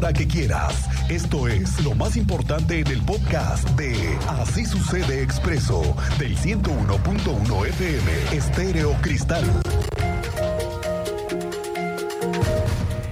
hora 0.00 0.12
que 0.14 0.26
quieras. 0.26 0.88
Esto 1.10 1.46
es 1.46 1.84
lo 1.84 1.94
más 1.94 2.16
importante 2.16 2.80
en 2.80 2.86
el 2.86 3.02
podcast 3.02 3.68
de 3.70 3.94
Así 4.28 4.64
sucede 4.64 5.22
expreso 5.22 5.94
del 6.18 6.38
101.1 6.38 7.66
FM 7.66 8.10
Estéreo 8.32 8.96
Cristal. 9.02 9.44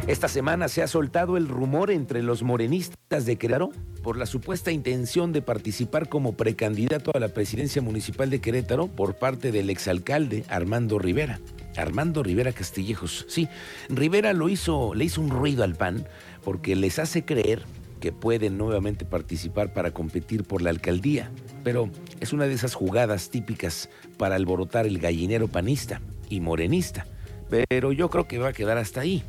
Esta 0.07 0.29
semana 0.29 0.69
se 0.69 0.83
ha 0.83 0.87
soltado 0.87 1.37
el 1.37 1.49
rumor 1.49 1.91
entre 1.91 2.23
los 2.23 2.43
morenistas 2.43 3.27
de 3.27 3.37
Querétaro 3.37 3.71
por 4.03 4.17
la 4.17 4.25
supuesta 4.25 4.71
intención 4.71 5.35
de 5.35 5.43
participar 5.43 6.09
como 6.09 6.39
precandidato 6.39 7.11
a 7.15 7.21
la 7.21 7.29
presidencia 7.29 7.83
municipal 7.83 8.31
de 8.31 8.41
Querétaro 8.41 8.87
por 8.87 9.17
parte 9.17 9.53
del 9.53 9.69
exalcalde 9.69 10.45
Armando 10.49 10.99
Rivera. 10.99 11.39
Armando 11.77 12.23
Rivera 12.23 12.53
Castillejos. 12.53 13.27
Sí, 13.29 13.49
Rivera 13.91 14.33
lo 14.33 14.49
hizo, 14.49 14.95
le 14.95 15.05
hizo 15.05 15.21
un 15.21 15.29
ruido 15.29 15.63
al 15.63 15.75
PAN 15.75 16.07
porque 16.49 16.75
les 16.77 16.99
hace 16.99 17.27
creer 17.27 17.63
que 18.01 18.11
pueden 18.11 18.57
nuevamente 18.57 19.05
participar 19.05 19.75
para 19.75 19.91
competir 19.91 20.45
por 20.45 20.63
la 20.63 20.71
alcaldía, 20.71 21.31
pero 21.63 21.91
es 22.21 22.33
una 22.33 22.47
de 22.47 22.55
esas 22.55 22.73
jugadas 22.73 23.29
típicas 23.29 23.91
para 24.17 24.37
alborotar 24.37 24.87
el 24.87 24.99
gallinero 24.99 25.49
panista 25.49 26.01
y 26.31 26.41
morenista. 26.41 27.07
Pero 27.51 27.93
yo 27.93 28.09
creo 28.09 28.27
que 28.27 28.39
va 28.39 28.49
a 28.49 28.53
quedar 28.55 28.79
hasta 28.79 29.03
ahí. 29.03 29.23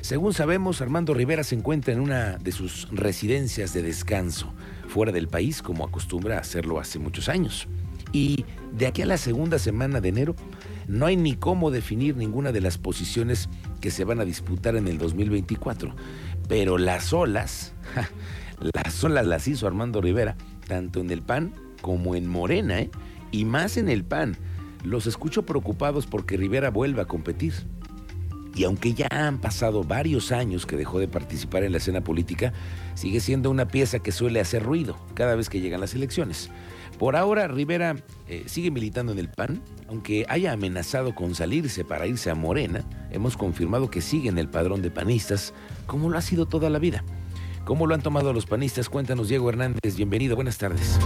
Según 0.00 0.34
sabemos, 0.34 0.80
Armando 0.80 1.14
Rivera 1.14 1.44
se 1.44 1.54
encuentra 1.54 1.94
en 1.94 2.00
una 2.00 2.36
de 2.38 2.50
sus 2.50 2.88
residencias 2.90 3.72
de 3.72 3.82
descanso, 3.82 4.52
fuera 4.88 5.12
del 5.12 5.28
país, 5.28 5.62
como 5.62 5.84
acostumbra 5.84 6.40
hacerlo 6.40 6.80
hace 6.80 6.98
muchos 6.98 7.28
años. 7.28 7.68
Y 8.10 8.44
de 8.72 8.88
aquí 8.88 9.02
a 9.02 9.06
la 9.06 9.18
segunda 9.18 9.60
semana 9.60 10.00
de 10.00 10.08
enero, 10.08 10.34
no 10.88 11.06
hay 11.06 11.16
ni 11.16 11.34
cómo 11.34 11.70
definir 11.70 12.16
ninguna 12.16 12.52
de 12.52 12.60
las 12.60 12.78
posiciones 12.78 13.48
que 13.80 13.90
se 13.90 14.04
van 14.04 14.20
a 14.20 14.24
disputar 14.24 14.76
en 14.76 14.88
el 14.88 14.98
2024. 14.98 15.94
Pero 16.48 16.78
las 16.78 17.12
olas, 17.12 17.72
las 18.84 19.04
olas 19.04 19.26
las 19.26 19.48
hizo 19.48 19.66
Armando 19.66 20.00
Rivera, 20.00 20.36
tanto 20.66 21.00
en 21.00 21.10
el 21.10 21.22
PAN 21.22 21.52
como 21.80 22.14
en 22.14 22.26
Morena, 22.26 22.80
¿eh? 22.80 22.90
y 23.30 23.44
más 23.44 23.76
en 23.76 23.88
el 23.88 24.04
PAN. 24.04 24.36
Los 24.84 25.06
escucho 25.06 25.44
preocupados 25.44 26.06
porque 26.06 26.36
Rivera 26.36 26.70
vuelva 26.70 27.02
a 27.02 27.06
competir. 27.06 27.54
Y 28.56 28.64
aunque 28.64 28.94
ya 28.94 29.06
han 29.10 29.38
pasado 29.38 29.84
varios 29.84 30.32
años 30.32 30.64
que 30.64 30.78
dejó 30.78 30.98
de 30.98 31.08
participar 31.08 31.62
en 31.62 31.72
la 31.72 31.78
escena 31.78 32.00
política, 32.00 32.54
sigue 32.94 33.20
siendo 33.20 33.50
una 33.50 33.68
pieza 33.68 33.98
que 33.98 34.12
suele 34.12 34.40
hacer 34.40 34.62
ruido 34.62 34.96
cada 35.12 35.36
vez 35.36 35.50
que 35.50 35.60
llegan 35.60 35.82
las 35.82 35.94
elecciones. 35.94 36.50
Por 36.98 37.16
ahora, 37.16 37.48
Rivera 37.48 37.96
eh, 38.26 38.44
sigue 38.46 38.70
militando 38.70 39.12
en 39.12 39.18
el 39.18 39.28
PAN, 39.28 39.60
aunque 39.88 40.24
haya 40.30 40.52
amenazado 40.52 41.14
con 41.14 41.34
salirse 41.34 41.84
para 41.84 42.06
irse 42.06 42.30
a 42.30 42.34
Morena, 42.34 42.82
hemos 43.10 43.36
confirmado 43.36 43.90
que 43.90 44.00
sigue 44.00 44.30
en 44.30 44.38
el 44.38 44.48
padrón 44.48 44.80
de 44.80 44.90
panistas, 44.90 45.52
como 45.86 46.08
lo 46.08 46.16
ha 46.16 46.22
sido 46.22 46.46
toda 46.46 46.70
la 46.70 46.78
vida. 46.78 47.04
¿Cómo 47.66 47.86
lo 47.86 47.94
han 47.94 48.00
tomado 48.00 48.32
los 48.32 48.46
panistas? 48.46 48.88
Cuéntanos, 48.88 49.28
Diego 49.28 49.50
Hernández. 49.50 49.96
Bienvenido, 49.96 50.34
buenas 50.34 50.56
tardes. 50.56 50.98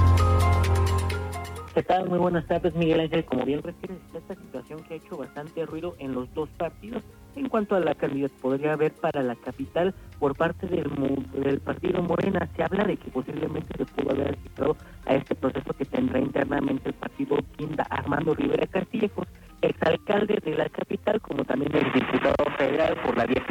¿Qué 1.74 1.82
tal? 1.82 2.08
Muy 2.08 2.18
buenas 2.18 2.46
tardes, 2.46 2.74
Miguel 2.74 3.00
Ángel. 3.00 3.24
Como 3.24 3.44
bien 3.44 3.62
refieres, 3.62 3.98
esta 4.14 4.36
situación 4.36 4.84
que 4.84 4.94
ha 4.94 4.96
hecho 4.98 5.16
bastante 5.16 5.66
ruido 5.66 5.96
en 5.98 6.12
los 6.12 6.32
dos 6.34 6.48
partidos. 6.50 7.02
En 7.36 7.48
cuanto 7.48 7.76
a 7.76 7.80
la 7.80 7.94
candidatura, 7.94 8.40
podría 8.40 8.72
haber 8.72 8.92
para 8.92 9.22
la 9.22 9.36
capital 9.36 9.94
por 10.18 10.36
parte 10.36 10.66
del, 10.66 10.90
del 11.32 11.60
partido 11.60 12.02
Morena. 12.02 12.48
Se 12.56 12.62
habla 12.62 12.84
de 12.84 12.96
que 12.96 13.10
posiblemente 13.10 13.76
se 13.76 13.84
pudo 13.86 14.10
haber 14.10 14.30
asistido 14.30 14.76
a 15.06 15.14
este 15.14 15.34
proceso 15.34 15.72
que 15.74 15.84
tendrá 15.84 16.18
internamente 16.18 16.88
el 16.88 16.94
partido 16.94 17.38
Quinda 17.56 17.84
Armando 17.90 18.34
Rivera 18.34 18.66
Castillejos, 18.66 19.28
exalcalde 19.62 20.38
de 20.42 20.54
la 20.54 20.68
capital, 20.68 21.20
como 21.20 21.44
también 21.44 21.74
el 21.74 21.92
diputado 21.92 22.50
federal 22.56 22.96
por 23.04 23.16
la 23.16 23.26
vía 23.26 23.44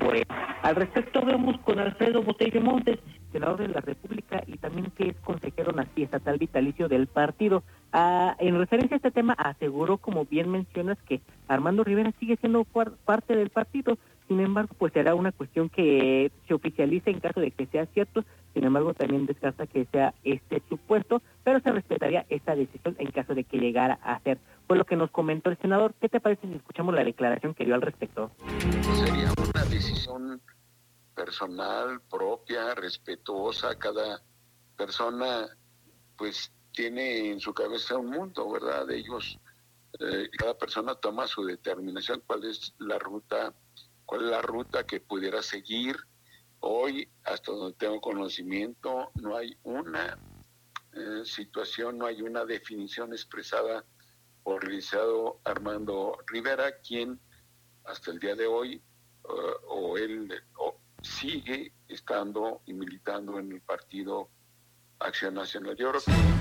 por 0.00 0.16
él. 0.16 0.26
Al 0.62 0.76
respecto, 0.76 1.24
vemos 1.24 1.58
con 1.60 1.78
Alfredo 1.78 2.22
Botello 2.22 2.60
Montes, 2.60 2.98
senador 3.32 3.58
de 3.58 3.68
la 3.68 3.80
República 3.80 4.42
y 4.46 4.58
también 4.58 4.90
que 4.96 5.08
es 5.10 5.16
consejero 5.20 5.72
nacional 5.72 5.86
estatal 5.96 6.38
vitalicio 6.38 6.88
del 6.88 7.06
partido. 7.06 7.62
En 8.66 8.70
referencia 8.70 8.96
a 8.96 8.98
este 8.98 9.10
tema, 9.12 9.32
aseguró, 9.34 9.98
como 9.98 10.24
bien 10.24 10.50
mencionas, 10.50 10.98
que 11.06 11.20
Armando 11.46 11.84
Rivera 11.84 12.12
sigue 12.18 12.36
siendo 12.36 12.64
parte 12.64 13.36
del 13.36 13.48
partido. 13.48 13.96
Sin 14.26 14.40
embargo, 14.40 14.74
pues 14.76 14.92
será 14.92 15.14
una 15.14 15.30
cuestión 15.30 15.68
que 15.68 16.32
se 16.48 16.54
oficialice 16.54 17.10
en 17.10 17.20
caso 17.20 17.38
de 17.38 17.52
que 17.52 17.66
sea 17.66 17.86
cierto. 17.86 18.24
Sin 18.54 18.64
embargo, 18.64 18.92
también 18.92 19.24
descarta 19.24 19.68
que 19.68 19.84
sea 19.84 20.14
este 20.24 20.60
supuesto, 20.68 21.22
pero 21.44 21.60
se 21.60 21.70
respetaría 21.70 22.26
esta 22.28 22.56
decisión 22.56 22.96
en 22.98 23.12
caso 23.12 23.36
de 23.36 23.44
que 23.44 23.58
llegara 23.58 24.00
a 24.02 24.18
ser. 24.18 24.38
Fue 24.66 24.76
lo 24.76 24.84
que 24.84 24.96
nos 24.96 25.12
comentó 25.12 25.48
el 25.50 25.58
senador. 25.58 25.94
¿Qué 26.00 26.08
te 26.08 26.18
parece 26.18 26.48
si 26.48 26.54
escuchamos 26.54 26.92
la 26.92 27.04
declaración 27.04 27.54
que 27.54 27.64
dio 27.64 27.76
al 27.76 27.82
respecto? 27.82 28.32
Sería 28.94 29.32
una 29.38 29.64
decisión 29.66 30.40
personal, 31.14 32.00
propia, 32.10 32.74
respetuosa. 32.74 33.78
Cada 33.78 34.22
persona, 34.76 35.46
pues, 36.18 36.50
tiene 36.76 37.30
en 37.30 37.40
su 37.40 37.54
cabeza 37.54 37.96
un 37.96 38.10
mundo, 38.10 38.50
¿verdad? 38.50 38.88
Ellos, 38.90 39.38
eh, 39.98 40.28
cada 40.36 40.58
persona 40.58 40.94
toma 40.94 41.26
su 41.26 41.42
determinación, 41.42 42.22
cuál 42.26 42.44
es 42.44 42.74
la 42.78 42.98
ruta, 42.98 43.54
cuál 44.04 44.24
es 44.24 44.30
la 44.30 44.42
ruta 44.42 44.86
que 44.86 45.00
pudiera 45.00 45.42
seguir. 45.42 45.96
Hoy, 46.60 47.08
hasta 47.24 47.50
donde 47.50 47.78
tengo 47.78 47.98
conocimiento, 47.98 49.10
no 49.14 49.36
hay 49.36 49.56
una 49.62 50.18
eh, 50.92 51.22
situación, 51.24 51.96
no 51.96 52.04
hay 52.04 52.20
una 52.20 52.44
definición 52.44 53.14
expresada 53.14 53.82
por 54.44 54.64
el 54.64 54.72
licenciado 54.72 55.40
Armando 55.44 56.18
Rivera, 56.26 56.78
quien 56.80 57.18
hasta 57.84 58.10
el 58.10 58.18
día 58.18 58.34
de 58.34 58.46
hoy, 58.46 58.74
eh, 58.74 59.54
o 59.66 59.96
él 59.96 60.30
sigue 61.00 61.72
estando 61.88 62.60
y 62.66 62.74
militando 62.74 63.38
en 63.38 63.52
el 63.52 63.62
partido 63.62 64.28
Acción 64.98 65.34
Nacional. 65.34 65.74
Yo 65.76 65.88
creo 65.90 66.35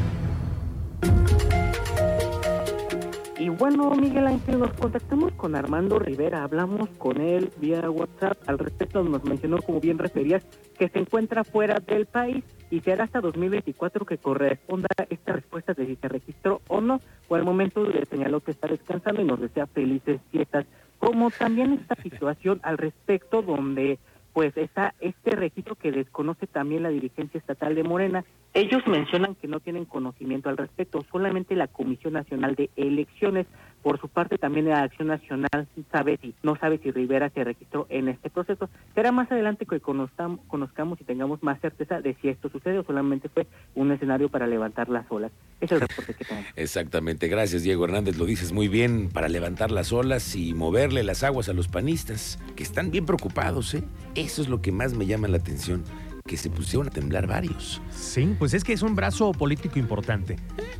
y 3.46 3.50
bueno, 3.50 3.92
Miguel 3.92 4.26
Ángel, 4.26 4.58
nos 4.58 4.72
contactamos 4.74 5.32
con 5.34 5.56
Armando 5.56 6.00
Rivera, 6.00 6.44
hablamos 6.44 6.90
con 6.98 7.22
él 7.22 7.52
vía 7.58 7.88
WhatsApp. 7.92 8.40
Al 8.48 8.58
respecto, 8.58 9.04
nos 9.04 9.24
mencionó, 9.24 9.60
como 9.62 9.80
bien 9.80 10.00
referías, 10.00 10.44
que 10.80 10.90
se 10.90 10.98
encuentra 10.98 11.44
fuera 11.44 11.80
del 11.80 12.08
país 12.08 12.44
y 12.72 12.80
será 12.80 13.04
hasta 13.04 13.22
2024 13.22 14.04
que 14.04 14.18
corresponda 14.18 14.88
esta 15.12 15.34
respuesta 15.34 15.76
de 15.76 15.86
si 15.86 15.96
se 15.96 16.08
registró 16.08 16.62
o 16.70 16.82
no. 16.82 17.00
Por 17.28 17.38
el 17.38 17.46
momento 17.46 17.84
le 17.84 18.06
señaló 18.06 18.40
que 18.40 18.50
está 18.50 18.68
descansando 18.68 19.22
y 19.22 19.26
nos 19.26 19.40
desea 19.40 19.68
felices 19.68 20.22
fiestas. 20.32 20.66
Como 20.98 21.30
también 21.30 21.74
esta 21.74 21.94
situación 22.02 22.60
al 22.64 22.80
respecto, 22.80 23.44
donde 23.44 24.00
pues 24.36 24.56
está 24.58 24.94
este 25.00 25.32
registro 25.32 25.76
que 25.76 25.94
desconoce 25.94 26.46
también 26.46 26.84
la 26.84 26.90
dirigencia 26.90 27.38
estatal 27.38 27.74
de 27.74 27.84
Morena. 27.84 28.26
Ellos 28.54 28.86
mencionan 28.86 29.36
que 29.36 29.48
no 29.48 29.62
tienen 29.62 29.86
conocimiento 29.86 30.50
al 30.50 30.58
respecto, 30.58 31.06
solamente 31.10 31.56
la 31.56 31.68
Comisión 31.68 32.12
Nacional 32.12 32.54
de 32.56 32.70
Elecciones. 32.76 33.48
Por 33.86 34.02
su 34.02 34.10
parte, 34.10 34.40
también 34.40 34.68
la 34.68 34.82
Acción 34.82 35.10
Nacional 35.10 35.68
sabe 35.92 36.18
si, 36.20 36.34
no 36.42 36.56
sabe 36.56 36.80
si 36.80 36.90
Rivera 36.90 37.30
se 37.30 37.44
registró 37.44 37.86
en 37.92 38.08
este 38.08 38.32
proceso. 38.32 38.68
Será 38.96 39.12
más 39.12 39.32
adelante 39.32 39.68
que 39.68 39.80
conozcamos, 39.80 40.40
conozcamos 40.48 41.00
y 41.02 41.04
tengamos 41.04 41.44
más 41.44 41.62
certeza 41.62 42.02
de 42.02 42.16
si 42.16 42.30
esto 42.30 42.50
sucede 42.50 42.80
o 42.80 42.84
solamente 42.84 43.30
fue 43.30 43.46
un 43.76 43.92
escenario 43.92 44.28
para 44.28 44.48
levantar 44.48 44.90
las 44.90 45.06
olas. 45.12 45.32
Es 45.62 45.72
el 45.72 45.82
reporte 45.82 46.16
que 46.16 46.26
tenemos. 46.26 46.50
Exactamente, 46.56 47.28
gracias 47.28 47.62
Diego 47.62 47.86
Hernández, 47.86 48.18
lo 48.18 48.26
dices 48.26 48.54
muy 48.54 48.70
bien, 48.70 49.12
para 49.14 49.30
levantar 49.30 49.70
las 49.70 49.94
olas 49.94 50.36
y 50.36 50.56
moverle 50.56 51.04
las 51.04 51.24
aguas 51.24 51.48
a 51.50 51.54
los 51.54 51.68
panistas, 51.68 52.40
que 52.56 52.64
están 52.64 52.90
bien 52.90 53.06
preocupados, 53.06 53.76
¿eh? 53.76 53.84
Eso 54.16 54.42
es 54.42 54.50
lo 54.50 54.64
que 54.64 54.72
más 54.72 54.96
me 54.96 55.06
llama 55.06 55.28
la 55.28 55.38
atención 55.38 55.84
que 56.26 56.38
se 56.38 56.50
pusieron 56.50 56.88
a 56.88 56.90
temblar 56.90 57.28
varios. 57.28 57.84
Sí, 57.92 58.36
pues 58.40 58.56
es 58.56 58.64
que 58.64 58.74
es 58.74 58.82
un 58.82 58.96
brazo 58.96 59.32
político 59.32 59.78
importante. 59.78 60.38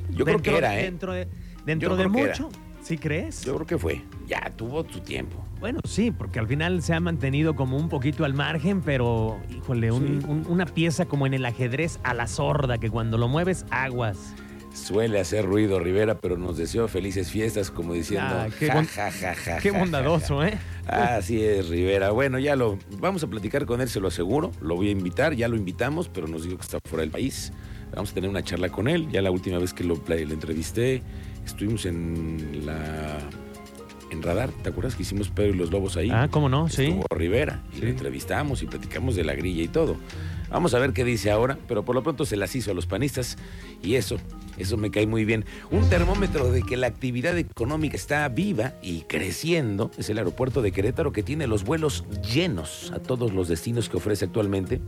Yo 0.10 0.26
creo 0.26 0.42
que 0.42 0.58
era, 0.58 0.80
¿eh? 0.80 0.86
Dentro 0.86 1.14
de, 1.14 1.28
dentro 1.68 1.96
de 1.96 2.08
mucho. 2.08 2.50
¿Sí 2.86 3.00
crees? 3.00 3.44
Yo 3.44 3.56
creo 3.56 3.66
que 3.66 3.78
fue. 3.80 4.04
Ya 4.28 4.54
tuvo 4.56 4.88
su 4.88 5.00
tiempo. 5.00 5.44
Bueno, 5.60 5.80
sí, 5.86 6.12
porque 6.12 6.38
al 6.38 6.48
final 6.48 6.84
se 6.84 6.94
ha 6.94 7.00
mantenido 7.00 7.56
como 7.56 7.78
un 7.78 7.90
poquito 7.90 8.26
al 8.26 8.36
margen, 8.36 8.82
pero, 8.82 9.40
híjole, 9.50 9.92
una 9.92 10.68
pieza 10.68 11.06
como 11.06 11.26
en 11.26 11.34
el 11.34 11.44
ajedrez 11.48 12.00
a 12.04 12.14
la 12.14 12.28
sorda, 12.28 12.78
que 12.78 12.92
cuando 12.92 13.18
lo 13.18 13.28
mueves, 13.28 13.66
aguas. 13.72 14.36
Suele 14.72 15.20
hacer 15.20 15.46
ruido 15.46 15.80
Rivera, 15.80 16.20
pero 16.20 16.38
nos 16.38 16.58
deseo 16.58 16.88
felices 16.88 17.32
fiestas, 17.32 17.72
como 17.72 17.94
diciendo, 17.94 18.28
ah, 18.30 18.48
qué, 18.60 18.70
qué 19.64 19.72
bondadoso, 19.72 20.46
¿eh? 20.46 20.56
Así 20.86 21.42
es, 21.42 21.70
Rivera. 21.70 22.12
Bueno, 22.12 22.38
ya 22.38 22.56
lo 22.56 22.78
vamos 23.00 23.24
a 23.24 23.28
platicar 23.28 23.66
con 23.66 23.82
él, 23.82 23.90
se 23.90 24.00
lo 24.00 24.10
aseguro. 24.10 24.52
Lo 24.62 24.76
voy 24.76 24.90
a 24.90 24.92
invitar, 24.92 25.34
ya 25.34 25.48
lo 25.48 25.56
invitamos, 25.56 26.08
pero 26.08 26.28
nos 26.28 26.44
dijo 26.44 26.58
que 26.58 26.62
está 26.64 26.78
fuera 26.88 27.02
del 27.02 27.10
país. 27.10 27.52
Vamos 27.94 28.12
a 28.12 28.14
tener 28.14 28.30
una 28.30 28.44
charla 28.44 28.70
con 28.70 28.88
él. 28.88 29.08
Ya 29.12 29.22
la 29.22 29.32
última 29.32 29.58
vez 29.60 29.74
que 29.74 29.84
lo, 29.84 30.02
le 30.08 30.22
entrevisté, 30.24 31.02
estuvimos 31.46 31.86
en 31.86 32.64
la 32.66 33.20
en 34.12 34.22
Radar. 34.22 34.52
¿Te 34.64 34.70
acuerdas 34.70 34.96
que 34.96 35.02
hicimos 35.04 35.30
Pedro 35.30 35.54
y 35.56 35.58
los 35.58 35.72
Lobos 35.72 35.98
ahí? 35.98 36.10
Ah, 36.12 36.28
¿cómo 36.30 36.48
no? 36.48 36.70
Sí. 36.70 36.84
Estuvo 36.86 37.06
Rivera 37.10 37.64
y 37.74 37.78
Sí. 37.78 37.82
lo 37.84 37.88
entrevistamos 37.90 38.62
y 38.62 38.68
platicamos 38.68 39.16
de 39.16 39.24
la 39.24 39.34
grilla 39.34 39.64
y 39.64 39.68
todo. 39.68 39.98
Vamos 40.50 40.74
a 40.76 40.80
ver 40.80 40.94
qué 40.94 41.04
dice 41.04 41.32
ahora, 41.32 41.58
pero 41.68 41.84
por 41.84 41.96
lo 41.96 42.04
pronto 42.04 42.24
se 42.26 42.36
las 42.38 42.56
hizo 42.56 42.70
a 42.72 42.74
los 42.76 42.86
panistas 42.86 43.36
y 43.82 43.96
eso, 43.96 44.18
eso 44.58 44.78
me 44.78 44.92
cae 44.92 45.08
muy 45.08 45.26
bien. 45.26 45.44
Un 45.72 45.90
termómetro 45.90 46.52
de 46.52 46.62
que 46.62 46.78
la 46.78 46.86
actividad 46.88 47.36
económica 47.38 47.96
está 47.96 48.28
viva 48.30 48.74
y 48.84 49.02
creciendo 49.02 49.90
es 49.98 50.10
el 50.12 50.20
aeropuerto 50.20 50.62
de 50.62 50.72
Querétaro 50.72 51.12
que 51.12 51.24
tiene 51.24 51.48
los 51.48 51.64
vuelos 51.64 52.06
llenos 52.32 52.92
a 52.96 53.00
todos 53.00 53.34
los 53.34 53.48
destinos 53.48 53.90
que 53.90 53.98
ofrece 53.98 54.26
actualmente. 54.26 54.80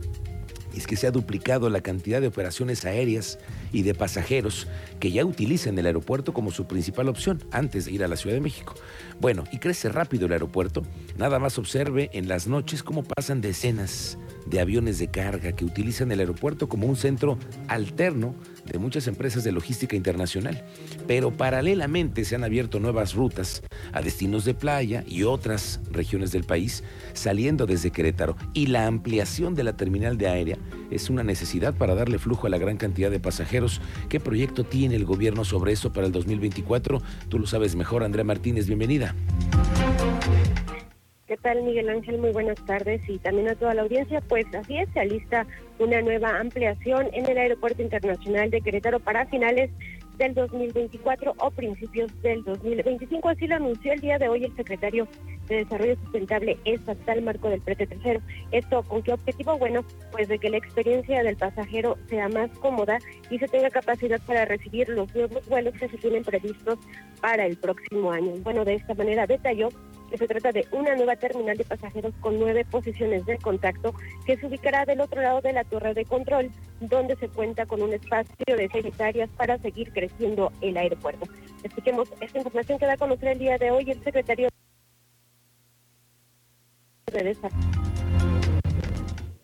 Es 0.78 0.86
que 0.86 0.94
se 0.94 1.08
ha 1.08 1.10
duplicado 1.10 1.68
la 1.70 1.80
cantidad 1.80 2.20
de 2.20 2.28
operaciones 2.28 2.84
aéreas 2.84 3.40
y 3.72 3.82
de 3.82 3.94
pasajeros 3.94 4.68
que 5.00 5.10
ya 5.10 5.24
utilizan 5.24 5.76
el 5.76 5.86
aeropuerto 5.86 6.32
como 6.32 6.52
su 6.52 6.68
principal 6.68 7.08
opción 7.08 7.42
antes 7.50 7.86
de 7.86 7.90
ir 7.90 8.04
a 8.04 8.08
la 8.08 8.14
Ciudad 8.14 8.36
de 8.36 8.40
México. 8.40 8.76
Bueno, 9.20 9.42
y 9.50 9.58
crece 9.58 9.88
rápido 9.88 10.26
el 10.26 10.32
aeropuerto. 10.34 10.84
Nada 11.16 11.40
más 11.40 11.58
observe 11.58 12.10
en 12.12 12.28
las 12.28 12.46
noches 12.46 12.84
cómo 12.84 13.02
pasan 13.02 13.40
decenas 13.40 14.18
de 14.46 14.60
aviones 14.60 15.00
de 15.00 15.08
carga 15.08 15.50
que 15.50 15.64
utilizan 15.64 16.12
el 16.12 16.20
aeropuerto 16.20 16.68
como 16.68 16.86
un 16.86 16.94
centro 16.94 17.40
alterno 17.66 18.36
de 18.72 18.78
muchas 18.78 19.06
empresas 19.06 19.44
de 19.44 19.52
logística 19.52 19.96
internacional. 19.96 20.64
Pero 21.06 21.30
paralelamente 21.30 22.24
se 22.24 22.34
han 22.34 22.44
abierto 22.44 22.80
nuevas 22.80 23.14
rutas 23.14 23.62
a 23.92 24.02
destinos 24.02 24.44
de 24.44 24.54
playa 24.54 25.04
y 25.06 25.22
otras 25.22 25.80
regiones 25.90 26.32
del 26.32 26.44
país 26.44 26.84
saliendo 27.12 27.66
desde 27.66 27.90
Querétaro. 27.90 28.36
Y 28.54 28.66
la 28.66 28.86
ampliación 28.86 29.54
de 29.54 29.64
la 29.64 29.76
terminal 29.76 30.18
de 30.18 30.28
aérea 30.28 30.58
es 30.90 31.10
una 31.10 31.22
necesidad 31.22 31.74
para 31.74 31.94
darle 31.94 32.18
flujo 32.18 32.46
a 32.46 32.50
la 32.50 32.58
gran 32.58 32.76
cantidad 32.76 33.10
de 33.10 33.20
pasajeros. 33.20 33.80
¿Qué 34.08 34.20
proyecto 34.20 34.64
tiene 34.64 34.96
el 34.96 35.04
gobierno 35.04 35.44
sobre 35.44 35.72
eso 35.72 35.92
para 35.92 36.06
el 36.06 36.12
2024? 36.12 37.02
Tú 37.28 37.38
lo 37.38 37.46
sabes 37.46 37.76
mejor, 37.76 38.04
Andrea 38.04 38.24
Martínez, 38.24 38.66
bienvenida. 38.66 39.14
¿Qué 41.28 41.36
tal, 41.36 41.62
Miguel 41.62 41.90
Ángel? 41.90 42.16
Muy 42.16 42.30
buenas 42.30 42.56
tardes 42.64 43.02
y 43.06 43.18
también 43.18 43.50
a 43.50 43.54
toda 43.54 43.74
la 43.74 43.82
audiencia. 43.82 44.22
Pues 44.22 44.46
así 44.54 44.78
es, 44.78 44.88
se 44.94 45.00
alista 45.00 45.46
una 45.78 46.00
nueva 46.00 46.40
ampliación 46.40 47.10
en 47.12 47.28
el 47.28 47.36
Aeropuerto 47.36 47.82
Internacional 47.82 48.50
de 48.50 48.62
Querétaro 48.62 48.98
para 48.98 49.26
finales 49.26 49.70
del 50.18 50.34
2024 50.34 51.34
o 51.38 51.50
principios 51.50 52.10
del 52.22 52.44
2025. 52.44 53.28
Así 53.28 53.46
lo 53.46 53.56
anunció 53.56 53.92
el 53.92 54.00
día 54.00 54.18
de 54.18 54.28
hoy 54.28 54.44
el 54.44 54.54
secretario 54.56 55.08
de 55.48 55.56
Desarrollo 55.56 55.96
Sustentable 55.96 56.58
Estatal, 56.64 57.22
Marco 57.22 57.48
del 57.48 57.60
Prete 57.60 57.86
Tercero. 57.86 58.20
¿Esto 58.50 58.82
con 58.82 59.02
qué 59.02 59.12
objetivo? 59.12 59.56
Bueno, 59.58 59.84
pues 60.12 60.28
de 60.28 60.38
que 60.38 60.50
la 60.50 60.58
experiencia 60.58 61.22
del 61.22 61.36
pasajero 61.36 61.96
sea 62.08 62.28
más 62.28 62.50
cómoda 62.58 62.98
y 63.30 63.38
se 63.38 63.48
tenga 63.48 63.70
capacidad 63.70 64.20
para 64.26 64.44
recibir 64.44 64.88
los 64.88 65.14
nuevos 65.14 65.48
vuelos 65.48 65.74
que 65.74 65.88
se 65.88 65.96
tienen 65.96 66.24
previstos 66.24 66.78
para 67.20 67.46
el 67.46 67.56
próximo 67.56 68.10
año. 68.10 68.32
Bueno, 68.42 68.64
de 68.64 68.74
esta 68.74 68.94
manera 68.94 69.26
detalló 69.26 69.70
que 70.10 70.18
se 70.18 70.26
trata 70.26 70.52
de 70.52 70.66
una 70.72 70.94
nueva 70.96 71.16
terminal 71.16 71.56
de 71.56 71.64
pasajeros 71.64 72.14
con 72.20 72.38
nueve 72.38 72.64
posiciones 72.70 73.26
de 73.26 73.38
contacto 73.38 73.94
que 74.26 74.36
se 74.36 74.46
ubicará 74.46 74.84
del 74.84 75.00
otro 75.00 75.20
lado 75.20 75.40
de 75.40 75.52
la 75.52 75.64
torre 75.64 75.94
de 75.94 76.04
control, 76.04 76.50
donde 76.80 77.16
se 77.16 77.28
cuenta 77.28 77.66
con 77.66 77.82
un 77.82 77.92
espacio 77.92 78.34
de 78.46 78.68
seis 78.70 78.84
hectáreas 78.84 79.28
para 79.36 79.58
seguir 79.58 79.92
creciendo 79.92 80.52
el 80.60 80.76
aeropuerto. 80.76 81.26
Escuchemos 81.62 82.08
esta 82.20 82.38
información 82.38 82.78
que 82.78 82.86
da 82.86 82.92
a 82.92 82.96
conocer 82.96 83.30
el 83.30 83.38
día 83.38 83.58
de 83.58 83.70
hoy 83.70 83.90
el 83.90 84.02
secretario 84.02 84.48
de 87.12 87.22
Desarrollo. 87.22 87.56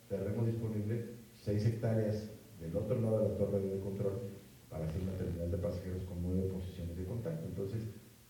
terreno 0.08 0.44
disponible, 0.44 1.06
6 1.44 1.66
hectáreas 1.66 2.31
del 2.60 2.76
otro 2.76 3.00
lado 3.00 3.20
de 3.20 3.28
la 3.31 3.38
torre 3.38 3.60
de 3.60 3.81
control 3.81 4.20
para 4.69 4.86
hacer 4.86 5.02
una 5.02 5.12
terminal 5.12 5.50
de 5.50 5.58
pasajeros 5.58 6.02
con 6.04 6.22
nueve 6.22 6.48
posiciones 6.52 6.96
de 6.96 7.04
contacto. 7.04 7.46
Entonces, 7.46 7.82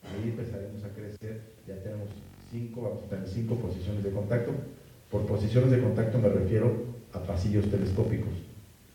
ahí 0.03 0.31
empezaremos 0.31 0.85
a 0.85 0.89
crecer, 0.91 1.55
ya 1.67 1.83
tenemos 1.83 2.09
cinco, 2.51 2.83
vamos 2.83 3.05
a 3.05 3.09
tener 3.09 3.29
cinco 3.29 3.57
posiciones 3.57 4.05
de 4.05 4.11
contacto. 4.11 4.53
Por 5.11 5.27
posiciones 5.27 5.71
de 5.71 5.83
contacto 5.83 6.19
me 6.19 6.29
refiero 6.29 6.73
a 7.13 7.21
pasillos 7.21 7.71
telescópicos. 7.71 8.33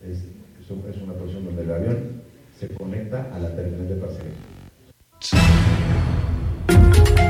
Es, 0.03 0.17
es 0.61 0.69
un- 0.71 0.85
es 0.89 0.97
una 0.97 1.13
posición 1.13 1.45
donde 1.45 1.63
el 1.63 1.71
avión 1.71 2.21
se 2.57 2.67
conecta 2.69 3.27
a 3.33 3.39
la 3.39 3.55
terminal 3.55 3.87
de 3.89 3.95
pasajeros. 3.95 4.37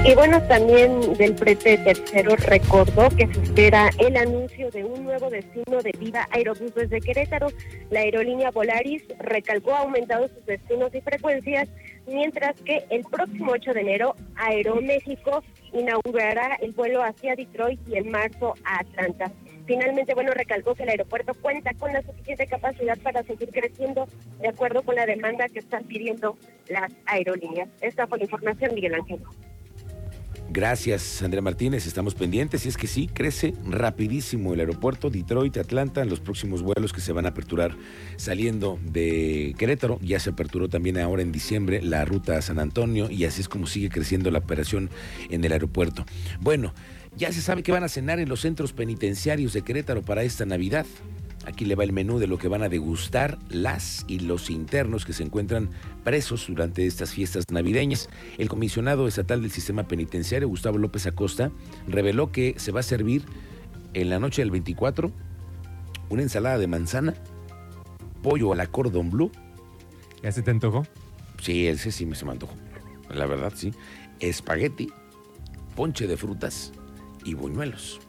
Y 0.05 0.15
bueno, 0.15 0.41
también 0.43 1.13
del 1.17 1.35
prete 1.35 1.77
tercero 1.79 2.35
recordó 2.37 3.09
que 3.09 3.27
se 3.33 3.41
espera 3.41 3.89
el 3.99 4.15
anuncio 4.15 4.71
de 4.71 4.83
un 4.85 5.03
nuevo 5.03 5.29
destino 5.29 5.81
de 5.83 5.91
Viva 5.99 6.25
Aerobús 6.31 6.73
desde 6.73 7.01
Querétaro. 7.01 7.47
La 7.91 7.99
aerolínea 8.01 8.49
Volaris 8.49 9.03
recalcó 9.19 9.75
aumentado 9.75 10.27
sus 10.29 10.45
destinos 10.45 10.95
y 10.95 11.01
frecuencias, 11.01 11.67
mientras 12.07 12.55
que 12.61 12.85
el 12.89 13.03
próximo 13.03 13.51
8 13.51 13.73
de 13.73 13.81
enero 13.81 14.15
Aeroméxico 14.35 15.43
inaugurará 15.73 16.55
el 16.61 16.71
vuelo 16.71 17.03
hacia 17.03 17.35
Detroit 17.35 17.79
y 17.87 17.97
en 17.97 18.09
marzo 18.09 18.53
a 18.63 18.79
Atlanta. 18.79 19.31
Finalmente, 19.69 20.15
bueno, 20.15 20.31
recalcó 20.33 20.73
que 20.73 20.81
el 20.81 20.89
aeropuerto 20.89 21.35
cuenta 21.35 21.75
con 21.75 21.93
la 21.93 22.01
suficiente 22.01 22.47
capacidad 22.47 22.97
para 22.97 23.21
seguir 23.21 23.49
creciendo 23.49 24.07
de 24.41 24.47
acuerdo 24.47 24.81
con 24.81 24.95
la 24.95 25.05
demanda 25.05 25.47
que 25.47 25.59
están 25.59 25.83
pidiendo 25.83 26.39
las 26.67 26.91
aerolíneas. 27.05 27.69
Esta 27.79 28.07
fue 28.07 28.17
la 28.17 28.23
información, 28.23 28.73
Miguel 28.73 28.95
Ángel. 28.95 29.19
Gracias, 30.49 31.21
Andrea 31.21 31.43
Martínez. 31.43 31.85
Estamos 31.85 32.15
pendientes. 32.15 32.65
Y 32.65 32.69
es 32.69 32.77
que 32.77 32.87
sí, 32.87 33.07
crece 33.13 33.53
rapidísimo 33.63 34.55
el 34.55 34.61
aeropuerto 34.61 35.11
Detroit, 35.11 35.57
Atlanta, 35.57 36.01
en 36.01 36.09
los 36.09 36.19
próximos 36.19 36.63
vuelos 36.63 36.91
que 36.91 37.01
se 37.01 37.13
van 37.13 37.27
a 37.27 37.29
aperturar 37.29 37.75
saliendo 38.15 38.79
de 38.81 39.53
Querétaro. 39.59 39.99
Ya 40.01 40.19
se 40.19 40.31
aperturó 40.31 40.67
también 40.67 40.97
ahora 40.97 41.21
en 41.21 41.31
diciembre 41.31 41.83
la 41.83 42.05
ruta 42.05 42.39
a 42.39 42.41
San 42.41 42.57
Antonio 42.57 43.11
y 43.11 43.25
así 43.25 43.41
es 43.41 43.47
como 43.47 43.67
sigue 43.67 43.89
creciendo 43.89 44.31
la 44.31 44.39
operación 44.39 44.89
en 45.29 45.43
el 45.43 45.51
aeropuerto. 45.51 46.05
Bueno, 46.39 46.73
ya 47.17 47.31
se 47.31 47.41
sabe 47.41 47.63
que 47.63 47.71
van 47.71 47.83
a 47.83 47.89
cenar 47.89 48.19
en 48.19 48.29
los 48.29 48.41
centros 48.41 48.73
penitenciarios 48.73 49.53
de 49.53 49.61
Querétaro 49.61 50.01
para 50.01 50.23
esta 50.23 50.45
Navidad. 50.45 50.85
Aquí 51.45 51.65
le 51.65 51.75
va 51.75 51.83
el 51.83 51.93
menú 51.93 52.19
de 52.19 52.27
lo 52.27 52.37
que 52.37 52.47
van 52.47 52.63
a 52.63 52.69
degustar 52.69 53.39
las 53.49 54.05
y 54.07 54.19
los 54.19 54.49
internos 54.49 55.05
que 55.05 55.13
se 55.13 55.23
encuentran 55.23 55.69
presos 56.03 56.45
durante 56.47 56.85
estas 56.85 57.11
fiestas 57.11 57.45
navideñas. 57.51 58.09
El 58.37 58.49
comisionado 58.49 59.07
estatal 59.07 59.41
del 59.41 59.51
sistema 59.51 59.87
penitenciario, 59.87 60.47
Gustavo 60.47 60.77
López 60.77 61.07
Acosta, 61.07 61.51
reveló 61.87 62.31
que 62.31 62.55
se 62.57 62.71
va 62.71 62.81
a 62.81 62.83
servir 62.83 63.23
en 63.93 64.09
la 64.09 64.19
noche 64.19 64.41
del 64.41 64.51
24 64.51 65.11
una 66.09 66.21
ensalada 66.21 66.57
de 66.57 66.67
manzana, 66.67 67.13
pollo 68.21 68.51
a 68.53 68.55
la 68.55 68.67
cordon 68.67 69.09
bleu, 69.09 69.31
¿Ya 70.21 70.31
se 70.31 70.41
te 70.41 70.51
antojó? 70.51 70.85
sí, 71.41 71.67
ese 71.67 71.91
sí 71.91 72.05
me 72.05 72.15
se 72.15 72.25
me 72.25 72.31
antojó, 72.31 72.55
la 73.09 73.25
verdad 73.25 73.53
sí, 73.55 73.73
espagueti, 74.19 74.91
ponche 75.75 76.07
de 76.07 76.17
frutas 76.17 76.73
y 77.29 77.33
buñuelos. 77.35 77.99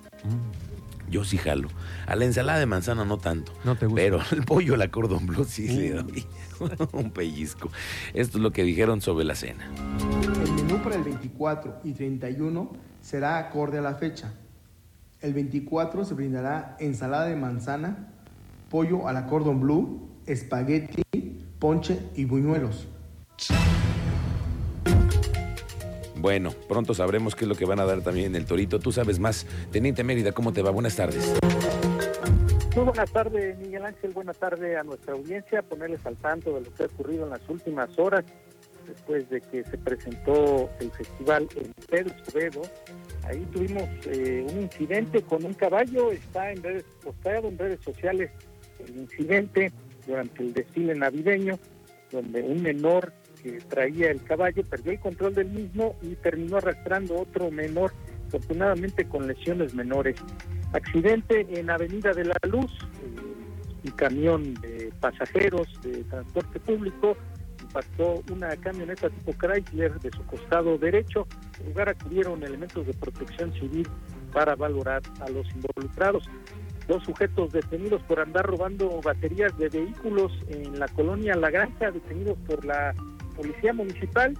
Yo 1.10 1.24
sí 1.24 1.36
jalo. 1.36 1.68
A 2.06 2.14
la 2.16 2.24
ensalada 2.24 2.58
de 2.58 2.66
manzana 2.66 3.04
no 3.04 3.18
tanto. 3.18 3.52
No 3.64 3.76
te 3.76 3.86
gusta. 3.86 4.00
Pero 4.00 4.20
el 4.30 4.44
pollo 4.44 4.74
a 4.74 4.76
la 4.76 4.90
cordon 4.90 5.26
bleu 5.26 5.44
sí 5.44 5.68
le 5.68 5.90
doy 5.90 6.24
un 6.92 7.10
pellizco. 7.10 7.70
Esto 8.14 8.38
es 8.38 8.42
lo 8.42 8.52
que 8.52 8.62
dijeron 8.62 9.00
sobre 9.00 9.24
la 9.24 9.34
cena. 9.34 9.70
El 10.44 10.52
menú 10.52 10.82
para 10.82 10.96
el 10.96 11.02
24 11.02 11.80
y 11.84 11.92
31 11.92 12.70
será 13.00 13.38
acorde 13.38 13.78
a 13.78 13.82
la 13.82 13.94
fecha. 13.94 14.32
El 15.20 15.34
24 15.34 16.04
se 16.04 16.14
brindará 16.14 16.76
ensalada 16.80 17.26
de 17.26 17.36
manzana, 17.36 18.08
pollo 18.70 19.06
a 19.06 19.12
la 19.12 19.26
cordon 19.26 19.60
bleu, 19.60 20.08
espagueti, 20.26 21.02
ponche 21.58 21.98
y 22.14 22.24
buñuelos. 22.24 22.88
Bueno, 26.20 26.52
pronto 26.68 26.92
sabremos 26.92 27.34
qué 27.34 27.46
es 27.46 27.48
lo 27.48 27.54
que 27.54 27.64
van 27.64 27.80
a 27.80 27.86
dar 27.86 28.02
también 28.02 28.26
en 28.26 28.36
el 28.36 28.44
Torito. 28.44 28.78
Tú 28.78 28.92
sabes 28.92 29.18
más. 29.18 29.46
Teniente 29.72 30.04
Mérida, 30.04 30.32
¿cómo 30.32 30.52
te 30.52 30.60
va? 30.60 30.70
Buenas 30.70 30.94
tardes. 30.94 31.34
Muy 32.76 32.84
buenas 32.84 33.10
tardes, 33.10 33.58
Miguel 33.58 33.86
Ángel. 33.86 34.10
Buenas 34.12 34.36
tardes 34.36 34.76
a 34.76 34.82
nuestra 34.82 35.14
audiencia. 35.14 35.62
Ponerles 35.62 36.04
al 36.04 36.16
tanto 36.16 36.54
de 36.54 36.60
lo 36.60 36.74
que 36.74 36.82
ha 36.82 36.86
ocurrido 36.86 37.24
en 37.24 37.30
las 37.30 37.48
últimas 37.48 37.98
horas 37.98 38.24
después 38.86 39.30
de 39.30 39.40
que 39.40 39.64
se 39.64 39.78
presentó 39.78 40.68
el 40.80 40.90
festival 40.90 41.48
en 41.56 41.72
Pedro 41.88 42.14
Escobedo. 42.14 42.62
Ahí 43.24 43.46
tuvimos 43.50 43.84
eh, 44.04 44.46
un 44.50 44.60
incidente 44.60 45.22
con 45.22 45.42
un 45.42 45.54
caballo. 45.54 46.12
Está 46.12 46.52
en 46.52 46.62
redes, 46.62 46.84
posteado 47.02 47.48
en 47.48 47.56
redes 47.56 47.80
sociales 47.82 48.30
el 48.86 48.94
incidente 48.94 49.72
durante 50.06 50.42
el 50.42 50.52
desfile 50.52 50.94
navideño, 50.94 51.58
donde 52.12 52.42
un 52.42 52.62
menor 52.62 53.10
que 53.42 53.58
traía 53.68 54.10
el 54.10 54.22
caballo 54.22 54.62
perdió 54.64 54.92
el 54.92 55.00
control 55.00 55.34
del 55.34 55.50
mismo 55.50 55.96
y 56.02 56.14
terminó 56.16 56.58
arrastrando 56.58 57.20
otro 57.20 57.50
menor, 57.50 57.92
afortunadamente 58.28 59.06
con 59.06 59.26
lesiones 59.26 59.74
menores. 59.74 60.16
Accidente 60.72 61.46
en 61.50 61.70
Avenida 61.70 62.12
de 62.12 62.24
la 62.24 62.36
Luz, 62.48 62.72
eh, 63.02 63.84
un 63.84 63.90
camión 63.92 64.54
de 64.54 64.92
pasajeros 65.00 65.66
de 65.82 66.04
transporte 66.04 66.60
público 66.60 67.16
impactó 67.62 68.22
una 68.30 68.56
camioneta 68.56 69.08
tipo 69.10 69.32
Chrysler 69.32 69.98
de 70.00 70.10
su 70.10 70.24
costado 70.26 70.76
derecho. 70.78 71.26
En 71.60 71.68
lugar 71.68 71.88
acudieron 71.88 72.42
elementos 72.42 72.86
de 72.86 72.94
protección 72.94 73.52
civil 73.54 73.88
para 74.32 74.54
valorar 74.54 75.02
a 75.20 75.28
los 75.30 75.46
involucrados. 75.54 76.28
Dos 76.88 77.04
sujetos 77.04 77.52
detenidos 77.52 78.02
por 78.02 78.18
andar 78.18 78.44
robando 78.44 79.00
baterías 79.00 79.56
de 79.58 79.68
vehículos 79.68 80.32
en 80.48 80.78
la 80.78 80.88
colonia 80.88 81.36
La 81.36 81.50
Granja, 81.50 81.90
detenidos 81.90 82.36
por 82.46 82.64
la 82.64 82.94
Policía 83.30 83.72
Municipal 83.72 84.36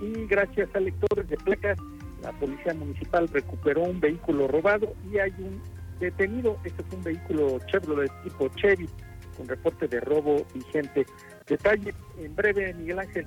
y 0.00 0.26
gracias 0.26 0.68
a 0.74 0.80
lectores 0.80 1.28
de 1.28 1.36
placas 1.36 1.78
La 2.22 2.32
policía 2.32 2.74
municipal 2.74 3.28
recuperó 3.28 3.82
un 3.82 4.00
vehículo 4.00 4.48
robado 4.48 4.94
y 5.10 5.18
hay 5.18 5.32
un 5.38 5.60
detenido. 5.98 6.58
Este 6.64 6.82
es 6.82 6.92
un 6.92 7.02
vehículo 7.02 7.58
Chevrolet 7.66 8.10
tipo 8.24 8.48
Chevy 8.56 8.88
con 9.36 9.48
reporte 9.48 9.88
de 9.88 10.00
robo 10.00 10.44
vigente. 10.54 11.06
Detalle 11.46 11.94
en 12.18 12.34
breve, 12.34 12.74
Miguel 12.74 12.98
Ángel. 12.98 13.26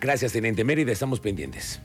Gracias, 0.00 0.32
Teniente 0.32 0.64
Mérida. 0.64 0.92
Estamos 0.92 1.20
pendientes. 1.20 1.80